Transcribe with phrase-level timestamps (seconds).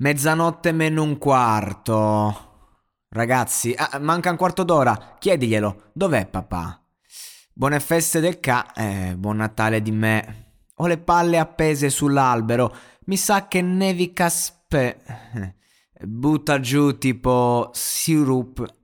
[0.00, 2.46] Mezzanotte meno un quarto.
[3.08, 5.16] Ragazzi, ah, manca un quarto d'ora.
[5.18, 5.90] Chiediglielo.
[5.92, 6.80] Dov'è papà?
[7.52, 8.72] Buone feste del ca...
[8.74, 10.52] Eh, buon Natale di me.
[10.76, 12.72] Ho le palle appese sull'albero.
[13.06, 15.02] Mi sa che nevica spe...
[16.00, 18.77] Butta giù tipo sirup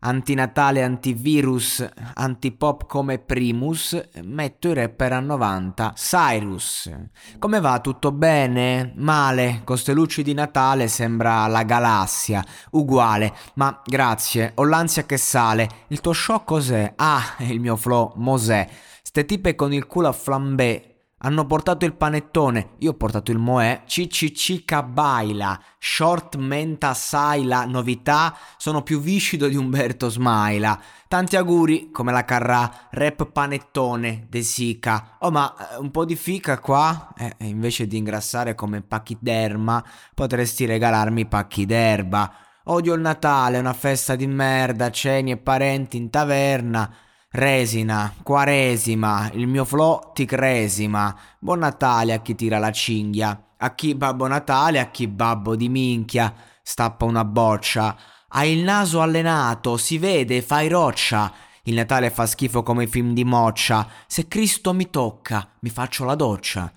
[0.00, 5.92] antinatale, antivirus, antipop come Primus, metto i rapper a 90.
[5.96, 6.90] Cyrus,
[7.38, 7.80] come va?
[7.80, 8.92] Tutto bene?
[8.96, 15.16] Male, con ste luci di Natale sembra la galassia, uguale, ma grazie, ho l'ansia che
[15.16, 15.68] sale.
[15.88, 16.92] Il tuo show cos'è?
[16.96, 18.68] Ah, il mio flow, Mosè.
[19.02, 23.38] Ste tipe con il culo a flambé, hanno portato il panettone, io ho portato il
[23.38, 30.80] moè, CCC Cabaila, Short Menta Saila, novità, sono più viscido di Umberto Smaila.
[31.08, 35.16] Tanti auguri, come la carrà, rap panettone, De Sica.
[35.20, 37.12] Oh ma eh, un po' di fica qua?
[37.16, 39.82] Eh, invece di ingrassare come pachiderma,
[40.14, 42.32] potresti regalarmi pacchi d'erba.
[42.64, 46.94] Odio il Natale, una festa di merda, ceni e parenti in taverna.
[47.30, 51.14] Resina, Quaresima, il mio flow ti cresima.
[51.38, 53.52] Buon Natale a chi tira la cinghia.
[53.58, 56.34] A chi babbo Natale, a chi babbo di minchia.
[56.62, 57.94] Stappa una boccia.
[58.28, 61.30] Hai il naso allenato, si vede, fai roccia.
[61.64, 63.86] Il Natale fa schifo come i film di moccia.
[64.06, 66.72] Se Cristo mi tocca, mi faccio la doccia.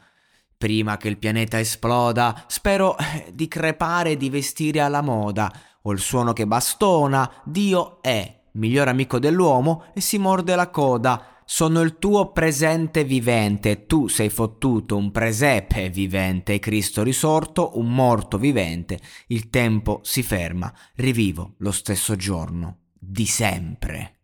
[0.57, 5.49] Prima che il pianeta esploda, spero eh, di crepare e di vestire alla moda.
[5.83, 11.25] Ho il suono che bastona, Dio è miglior amico dell'uomo, e si morde la coda.
[11.45, 18.37] Sono il tuo presente vivente, tu sei fottuto, un presepe vivente, Cristo risorto, un morto
[18.37, 18.99] vivente.
[19.27, 24.20] Il tempo si ferma, rivivo lo stesso giorno, di sempre.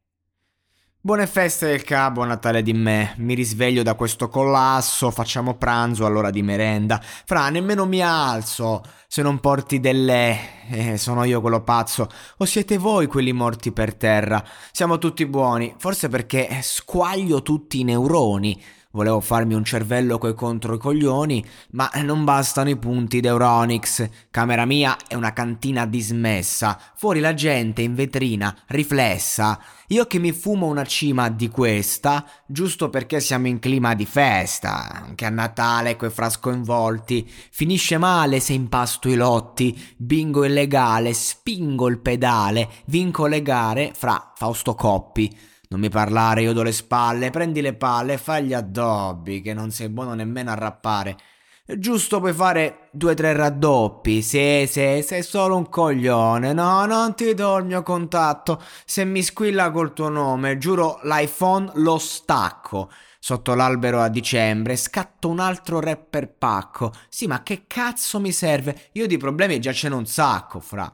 [1.07, 3.13] Buone feste del Ca, buon Natale di me.
[3.19, 6.99] Mi risveglio da questo collasso, facciamo pranzo all'ora di merenda.
[7.01, 10.37] Fra, nemmeno mi alzo se non porti delle...
[10.69, 12.09] Eh, sono io quello pazzo.
[12.39, 14.43] O siete voi quelli morti per terra?
[14.73, 18.61] Siamo tutti buoni, forse perché squaglio tutti i neuroni.
[18.97, 24.09] Volevo farmi un cervello coi contro i coglioni, ma non bastano i punti d'Euronix.
[24.31, 26.79] Camera mia è una cantina dismessa.
[26.95, 29.59] Fuori la gente in vetrina, riflessa.
[29.89, 34.89] Io che mi fumo una cima di questa, giusto perché siamo in clima di festa.
[34.89, 37.29] Anche a Natale quei frasco involti.
[37.51, 39.79] Finisce male se impasto i lotti.
[39.95, 42.67] Bingo illegale, spingo il pedale.
[42.85, 45.55] Vinco le gare fra Fausto Coppi.
[45.69, 49.53] Non mi parlare, io do le spalle, prendi le palle e fai gli addobbi, che
[49.53, 51.17] non sei buono nemmeno a rappare.
[51.65, 57.13] Giusto puoi fare due o tre raddoppi, sì, sì, sei solo un coglione, no, non
[57.13, 62.89] ti do il mio contatto, se mi squilla col tuo nome, giuro l'iPhone lo stacco.
[63.19, 68.87] Sotto l'albero a dicembre scatto un altro rapper pacco, sì ma che cazzo mi serve?
[68.93, 70.89] Io di problemi già ce n'ho un sacco, fra.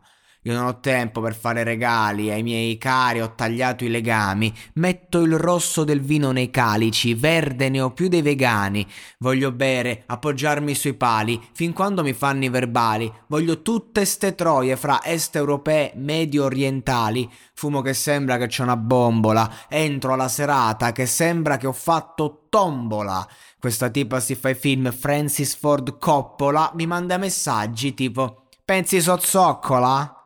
[0.46, 5.22] Io non ho tempo per fare regali, ai miei cari ho tagliato i legami, metto
[5.22, 8.86] il rosso del vino nei calici, verde ne ho più dei vegani.
[9.20, 13.10] Voglio bere, appoggiarmi sui pali, fin quando mi fanno i verbali.
[13.28, 17.30] Voglio tutte ste troie fra est europee, medio orientali.
[17.54, 22.48] Fumo che sembra che c'è una bombola, entro alla serata che sembra che ho fatto
[22.50, 23.26] tombola.
[23.58, 28.48] Questa tipa si fa i film Francis Ford Coppola, mi manda messaggi tipo...
[28.66, 30.23] Pensi sozzoccola?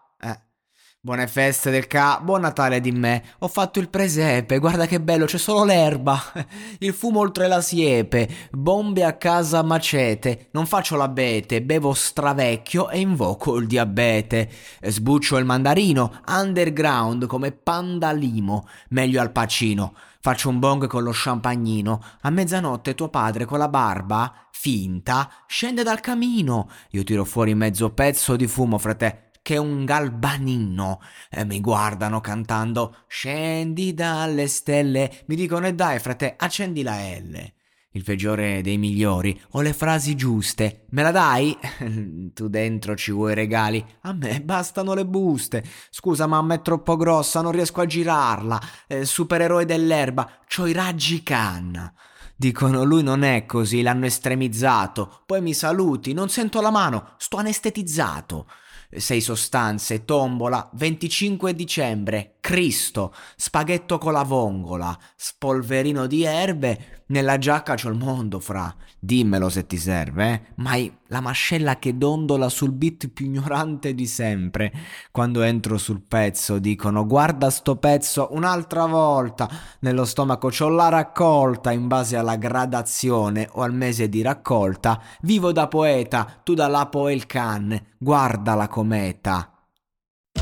[0.99, 3.23] Buone feste del ca, buon Natale di me.
[3.39, 6.19] Ho fatto il presepe, guarda che bello, c'è solo l'erba.
[6.79, 10.49] Il fumo oltre la siepe, bombe a casa macete.
[10.51, 14.49] Non faccio l'abete, bevo stravecchio e invoco il diabete.
[14.81, 19.93] Sbuccio il mandarino, underground come pandalimo, meglio al pacino.
[20.19, 22.01] Faccio un bong con lo champagnino.
[22.21, 26.67] A mezzanotte tuo padre con la barba, finta, scende dal camino.
[26.89, 30.99] Io tiro fuori mezzo pezzo di fumo, frate che un galbanino.
[31.29, 35.23] E mi guardano cantando Scendi dalle stelle.
[35.27, 37.53] Mi dicono e dai frate, accendi la L.
[37.91, 39.39] Il peggiore dei migliori.
[39.51, 40.88] Ho le frasi giuste.
[40.89, 41.57] Me la dai?
[42.35, 43.81] tu dentro ci vuoi regali?
[44.01, 45.63] A me bastano le buste.
[45.91, 48.61] Scusa mamma è troppo grossa, non riesco a girarla.
[48.85, 51.89] Eh, supereroe dell'erba, c'ho i raggi canna.
[52.35, 55.21] Dicono lui non è così, l'hanno estremizzato.
[55.25, 58.45] Poi mi saluti, non sento la mano, sto anestetizzato
[58.89, 67.75] sei sostanze, tombola, 25 dicembre, Cristo, spaghetto con la vongola, spolverino di erbe, nella giacca
[67.75, 68.74] c'ho il mondo, fra.
[69.00, 70.42] Dimmelo se ti serve, eh?
[70.56, 70.75] Ma
[71.07, 74.71] la mascella che dondola sul beat più ignorante di sempre.
[75.12, 79.50] Quando entro sul pezzo dicono guarda sto pezzo un'altra volta.
[79.81, 85.01] Nello stomaco c'ho la raccolta in base alla gradazione o al mese di raccolta.
[85.21, 87.80] Vivo da poeta, tu da Lapo el can.
[87.98, 89.51] Guarda la cometa.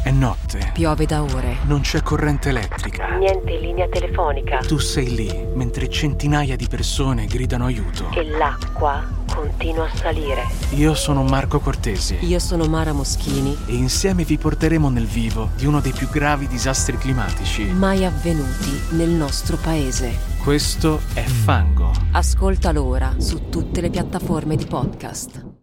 [0.03, 0.71] È notte.
[0.73, 1.57] Piove da ore.
[1.63, 3.15] Non c'è corrente elettrica.
[3.17, 4.59] Niente linea telefonica.
[4.59, 8.11] Tu sei lì, mentre centinaia di persone gridano aiuto.
[8.11, 10.43] E l'acqua continua a salire.
[10.71, 12.17] Io sono Marco Cortesi.
[12.21, 13.55] Io sono Mara Moschini.
[13.67, 18.71] E insieme vi porteremo nel vivo di uno dei più gravi disastri climatici mai avvenuti
[18.91, 20.33] nel nostro paese.
[20.43, 21.91] Questo è Fango.
[22.11, 25.54] Ascoltalo ora su tutte le piattaforme di podcast.